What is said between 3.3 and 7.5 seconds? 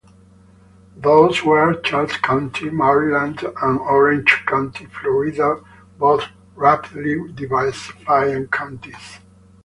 and Orange County Florida, both rapidly